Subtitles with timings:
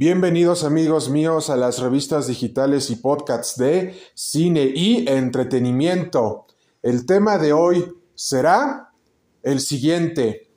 [0.00, 6.46] Bienvenidos amigos míos a las revistas digitales y podcasts de cine y entretenimiento.
[6.82, 7.84] El tema de hoy
[8.14, 8.94] será
[9.42, 10.48] el siguiente.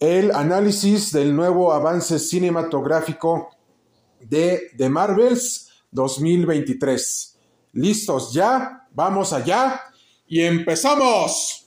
[0.00, 3.50] El análisis del nuevo avance cinematográfico
[4.18, 7.38] de The Marvels 2023.
[7.72, 8.88] ¿Listos ya?
[8.92, 9.78] Vamos allá
[10.26, 11.66] y empezamos.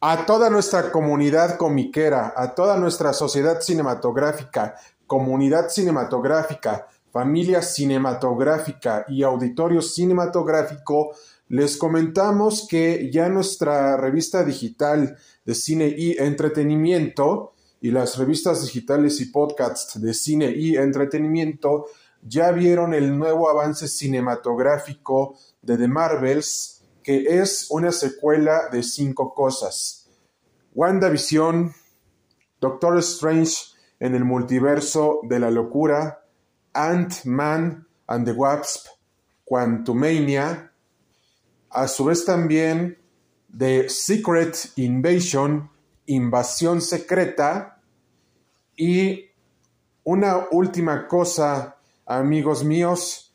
[0.00, 4.76] A toda nuestra comunidad comiquera, a toda nuestra sociedad cinematográfica,
[5.08, 11.16] comunidad cinematográfica, familia cinematográfica y auditorio cinematográfico,
[11.48, 19.20] les comentamos que ya nuestra revista digital de cine y entretenimiento y las revistas digitales
[19.20, 21.86] y podcasts de cine y entretenimiento
[22.22, 26.77] ya vieron el nuevo avance cinematográfico de The Marvels
[27.08, 30.10] que es una secuela de cinco cosas.
[30.74, 31.72] WandaVision,
[32.60, 36.22] Doctor Strange en el multiverso de la locura,
[36.74, 38.88] Ant-Man and the Wasp,
[39.46, 40.70] Quantumania,
[41.70, 42.98] a su vez también
[43.56, 45.70] The Secret Invasion,
[46.04, 47.80] Invasión Secreta,
[48.76, 49.30] y
[50.04, 53.34] una última cosa, amigos míos,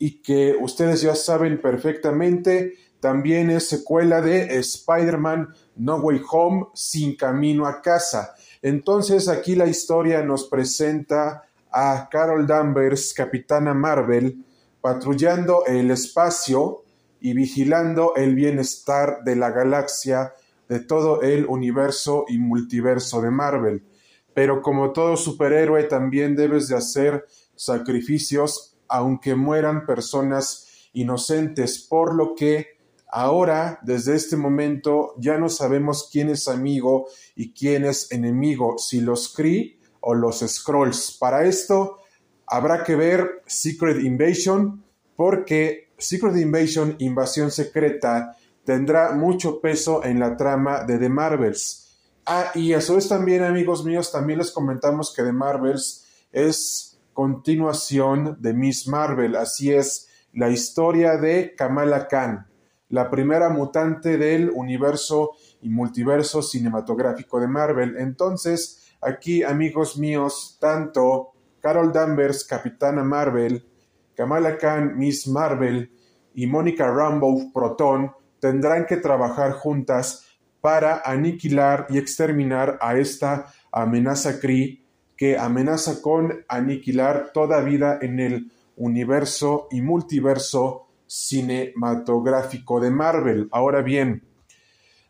[0.00, 7.16] y que ustedes ya saben perfectamente, también es secuela de Spider-Man No Way Home sin
[7.16, 8.34] camino a casa.
[8.62, 14.42] Entonces aquí la historia nos presenta a Carol Danvers, Capitana Marvel,
[14.80, 16.84] patrullando el espacio
[17.20, 20.32] y vigilando el bienestar de la galaxia,
[20.70, 23.84] de todo el universo y multiverso de Marvel.
[24.32, 32.34] Pero como todo superhéroe también debes de hacer sacrificios aunque mueran personas inocentes, por lo
[32.34, 32.73] que
[33.16, 39.00] Ahora, desde este momento, ya no sabemos quién es amigo y quién es enemigo, si
[39.00, 41.16] los Kree o los Scrolls.
[41.20, 42.00] Para esto,
[42.44, 44.82] habrá que ver Secret Invasion,
[45.14, 51.96] porque Secret Invasion, Invasión Secreta, tendrá mucho peso en la trama de The Marvels.
[52.26, 56.98] Ah, y a su vez también, amigos míos, también les comentamos que The Marvels es
[57.12, 62.48] continuación de Miss Marvel, así es, la historia de Kamala Khan
[62.94, 67.96] la primera mutante del universo y multiverso cinematográfico de Marvel.
[67.98, 73.66] Entonces, aquí, amigos míos, tanto Carol Danvers, Capitana Marvel,
[74.14, 75.90] Kamala Khan, Miss Marvel
[76.36, 80.26] y Mónica Rambeau, Proton, tendrán que trabajar juntas
[80.60, 84.84] para aniquilar y exterminar a esta amenaza Kree
[85.16, 90.83] que amenaza con aniquilar toda vida en el universo y multiverso
[91.14, 93.48] cinematográfico de Marvel.
[93.52, 94.26] Ahora bien,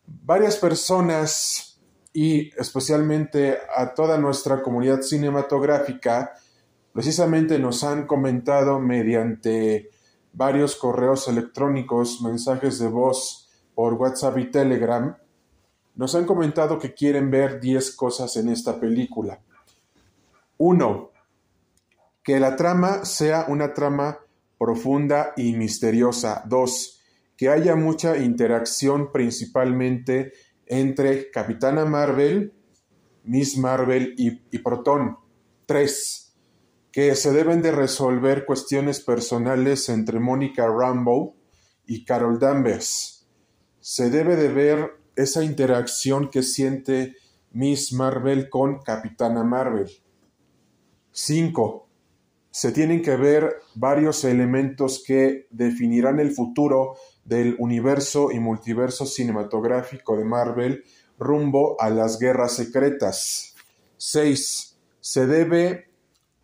[0.07, 1.81] varias personas
[2.13, 6.33] y especialmente a toda nuestra comunidad cinematográfica
[6.93, 9.91] precisamente nos han comentado mediante
[10.33, 15.17] varios correos electrónicos, mensajes de voz por WhatsApp y Telegram,
[15.97, 19.41] nos han comentado que quieren ver 10 cosas en esta película.
[20.59, 21.11] Uno,
[22.23, 24.19] que la trama sea una trama
[24.65, 26.43] profunda y misteriosa.
[26.47, 27.03] Dos,
[27.37, 30.33] que haya mucha interacción principalmente
[30.65, 32.55] entre Capitana Marvel,
[33.25, 35.19] Miss Marvel y, Proton.
[35.67, 36.35] Tres,
[36.91, 41.37] que se deben de resolver cuestiones personales entre Mónica Rambo
[41.87, 43.29] y Carol Danvers.
[43.81, 47.17] Se debe de ver esa interacción que siente
[47.53, 49.91] Miss Marvel con Capitana Marvel.
[51.13, 51.84] Cinco
[52.55, 56.95] se tienen que ver varios elementos que definirán el futuro
[57.25, 60.85] del universo y multiverso cinematográfico de Marvel
[61.19, 63.57] rumbo a las guerras secretas.
[63.97, 64.79] 6.
[65.01, 65.91] Se debe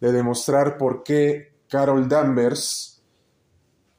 [0.00, 3.04] de demostrar por qué Carol Danvers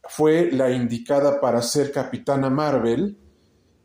[0.03, 3.18] fue la indicada para ser Capitana Marvel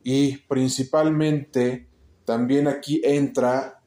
[0.03, 1.87] y principalmente
[2.25, 3.81] también aquí entra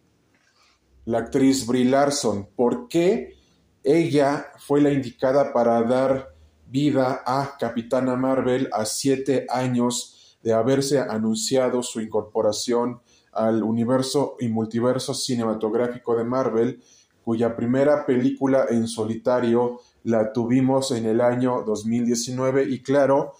[1.04, 2.48] la actriz Brie Larson.
[2.56, 3.38] ¿Por qué?
[3.84, 6.34] Ella fue la indicada para dar
[6.68, 14.48] vida a Capitana Marvel a siete años de haberse anunciado su incorporación al universo y
[14.48, 16.84] multiverso cinematográfico de Marvel,
[17.24, 23.34] cuya primera película en solitario la tuvimos en el año 2019 y claro,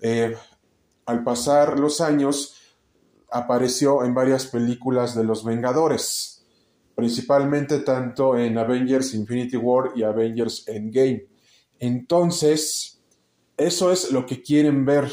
[0.00, 0.36] eh,
[1.04, 2.54] al pasar los años
[3.30, 6.35] apareció en varias películas de los Vengadores.
[6.96, 11.26] Principalmente tanto en Avengers Infinity War y Avengers Endgame.
[11.78, 13.02] Entonces,
[13.56, 15.10] eso es lo que quieren ver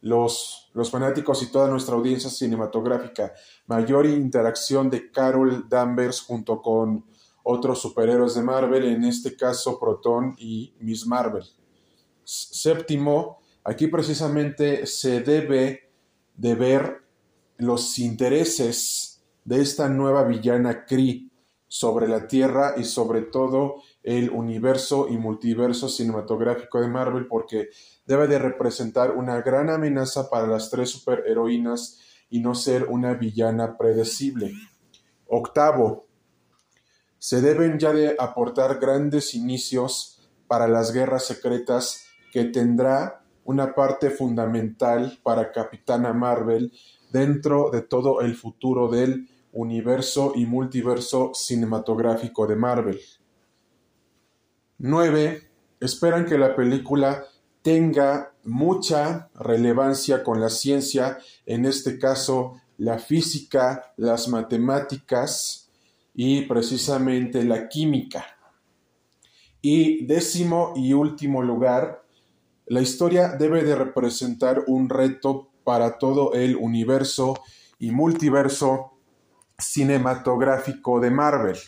[0.00, 3.32] los, los fanáticos y toda nuestra audiencia cinematográfica.
[3.68, 7.04] Mayor interacción de Carol Danvers junto con
[7.44, 11.44] otros superhéroes de Marvel, en este caso Proton y Miss Marvel.
[12.24, 15.92] Séptimo, aquí precisamente se debe
[16.36, 17.04] de ver
[17.56, 19.17] los intereses
[19.48, 21.30] de esta nueva villana Kree
[21.66, 27.70] sobre la Tierra y sobre todo el universo y multiverso cinematográfico de Marvel porque
[28.04, 31.98] debe de representar una gran amenaza para las tres superheroínas
[32.28, 34.52] y no ser una villana predecible.
[35.26, 36.04] Octavo,
[37.18, 44.10] se deben ya de aportar grandes inicios para las guerras secretas que tendrá una parte
[44.10, 46.70] fundamental para Capitana Marvel
[47.10, 53.00] dentro de todo el futuro del universo y multiverso cinematográfico de Marvel.
[54.78, 55.42] 9.
[55.80, 57.24] Esperan que la película
[57.62, 65.70] tenga mucha relevancia con la ciencia, en este caso la física, las matemáticas
[66.14, 68.24] y precisamente la química.
[69.60, 72.04] Y décimo y último lugar,
[72.66, 77.34] la historia debe de representar un reto para todo el universo
[77.78, 78.97] y multiverso
[79.58, 81.58] cinematográfico de Marvel.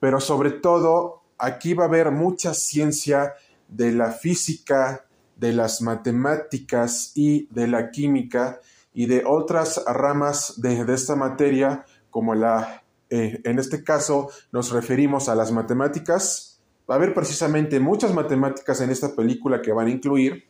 [0.00, 3.34] Pero sobre todo, aquí va a haber mucha ciencia
[3.68, 5.04] de la física,
[5.36, 8.60] de las matemáticas y de la química
[8.94, 15.28] y de otras ramas de, esta materia, como la, eh, en este caso nos referimos
[15.28, 16.60] a las matemáticas.
[16.88, 20.46] Va a haber precisamente muchas matemáticas en esta película que van a incluir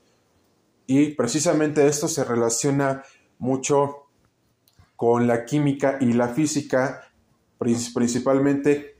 [0.86, 3.02] y precisamente esto se relaciona
[3.38, 4.01] mucho
[5.02, 7.02] con la química y la física,
[7.58, 8.98] principalmente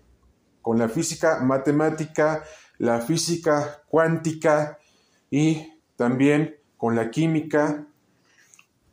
[0.60, 2.42] con la física matemática,
[2.78, 4.80] la física cuántica
[5.30, 7.86] y también con la química,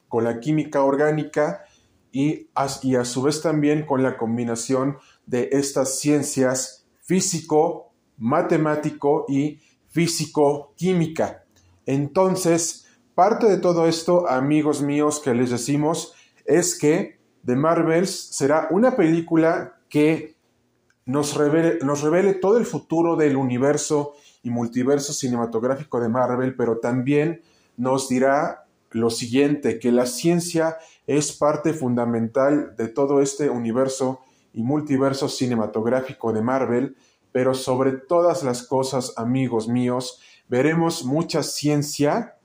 [0.07, 1.65] con la química orgánica
[2.11, 9.25] y a, y a su vez también con la combinación de estas ciencias físico, matemático
[9.27, 11.43] y físico-química.
[11.87, 12.85] Entonces,
[13.15, 16.13] parte de todo esto, amigos míos, que les decimos,
[16.49, 20.35] es que The Marvels será una película que
[21.05, 24.13] nos revele, todo el futuro del universo
[24.43, 27.41] y multiverso cinematográfico de Marvel, pero también
[27.77, 34.19] nos dirá lo siguiente, que la ciencia es parte fundamental de todo este universo
[34.53, 36.95] y multiverso cinematográfico de Marvel,
[37.31, 42.37] pero sobre todas las cosas, amigos míos, veremos mucha ciencia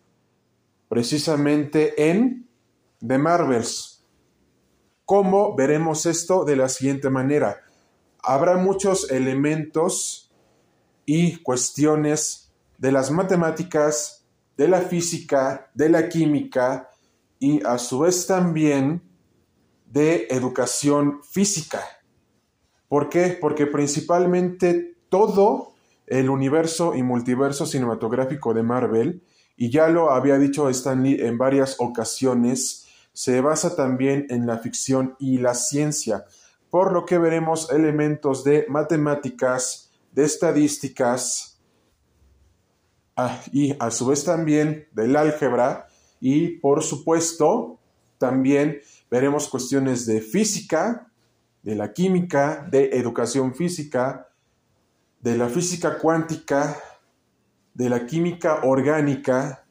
[0.89, 2.47] precisamente en
[3.07, 3.94] The Marvels.
[5.05, 6.45] ¿Cómo veremos esto?
[6.45, 7.61] De la siguiente manera.
[8.23, 10.33] Habrá muchos elementos
[11.05, 14.25] y cuestiones de las matemáticas,
[14.57, 16.89] de la física, de la química
[17.39, 19.03] y a su vez también
[19.85, 21.83] de educación física.
[22.89, 23.37] ¿Por qué?
[23.39, 25.75] Porque principalmente todo
[26.07, 29.23] el universo y multiverso cinematográfico de Marvel,
[29.57, 32.84] y ya lo había dicho Stanley en varias ocasiones,
[33.15, 36.27] se basa también en la ficción y la ciencia,
[36.69, 41.61] por lo que veremos elementos de matemáticas, de estadísticas
[43.17, 45.87] ah, y a su vez también del álgebra
[46.21, 47.79] y por supuesto
[48.19, 48.81] también
[49.11, 51.11] veremos cuestiones de física,
[51.63, 54.29] de la química, de educación física,
[55.21, 56.77] de la física cuántica,
[57.75, 59.65] de la química orgánica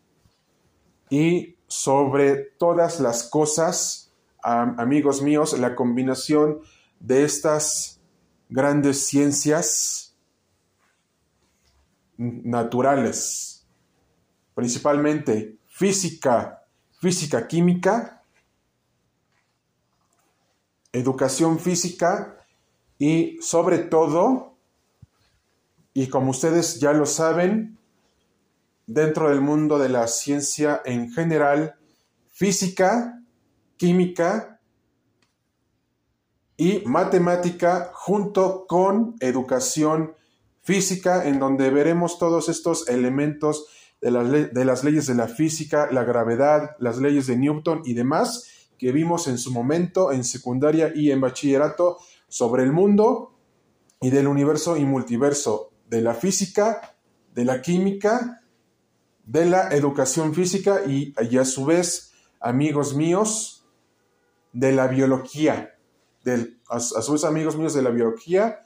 [1.09, 4.11] y sobre todas las cosas,
[4.43, 6.59] amigos míos, la combinación
[6.99, 7.99] de estas
[8.47, 10.15] grandes ciencias
[12.15, 13.65] naturales,
[14.53, 16.63] principalmente física,
[17.01, 18.23] física química,
[20.91, 22.45] educación física
[22.99, 24.57] y sobre todo,
[25.91, 27.79] y como ustedes ya lo saben,
[28.85, 31.75] dentro del mundo de la ciencia en general,
[32.29, 33.21] física,
[33.77, 34.59] química
[36.57, 40.13] y matemática junto con educación
[40.61, 43.67] física, en donde veremos todos estos elementos
[44.01, 48.49] de, de las leyes de la física, la gravedad, las leyes de Newton y demás
[48.77, 53.33] que vimos en su momento en secundaria y en bachillerato sobre el mundo
[54.01, 56.95] y del universo y multiverso, de la física,
[57.33, 58.42] de la química
[59.23, 63.65] de la educación física y, a su vez, amigos míos,
[64.51, 65.75] de la biología,
[66.23, 68.59] del, a, su vez amigos míos de la biología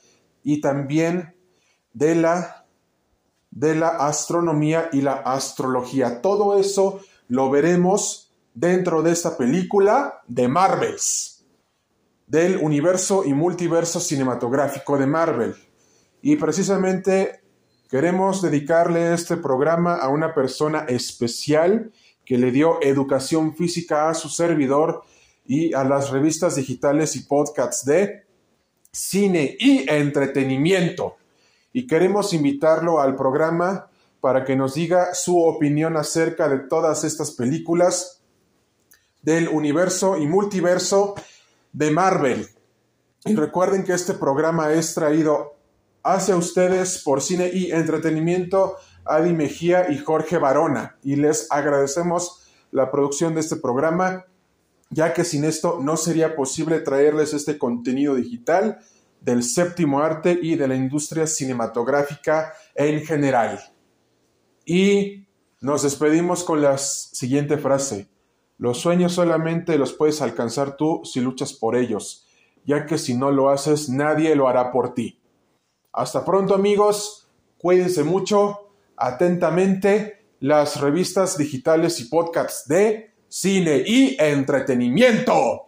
[0.43, 1.35] y también
[1.93, 2.65] de la,
[3.51, 6.21] de la astronomía y la astrología.
[6.21, 11.45] Todo eso lo veremos dentro de esta película de Marvels,
[12.25, 15.55] del universo y multiverso cinematográfico de Marvel.
[16.21, 17.46] Y precisamente
[17.89, 21.91] queremos dedicarle este programa a una persona especial
[22.25, 25.03] que le dio educación física a su servidor
[25.45, 28.25] y a las revistas digitales y podcasts de
[28.91, 31.15] cine y entretenimiento.
[31.71, 33.89] Y queremos invitarlo al programa
[34.19, 38.21] para que nos diga su opinión acerca de todas estas películas
[39.21, 41.15] del universo y multiverso
[41.71, 42.47] de Marvel.
[43.25, 45.56] Y recuerden que este programa es traído
[46.07, 50.97] hacia ustedes por cine y entretenimiento Adi Mejía y Jorge Barona.
[51.03, 54.25] Y les agradecemos la producción de este programa,
[54.89, 58.79] ya que sin esto no sería posible traerles este contenido digital
[59.19, 63.59] del séptimo arte y de la industria cinematográfica en general.
[64.65, 65.27] Y
[65.59, 68.07] nos despedimos con la siguiente frase.
[68.57, 72.27] Los sueños solamente los puedes alcanzar tú si luchas por ellos,
[72.63, 75.16] ya que si no lo haces nadie lo hará por ti.
[75.93, 85.67] Hasta pronto amigos, cuídense mucho atentamente las revistas digitales y podcasts de cine y entretenimiento.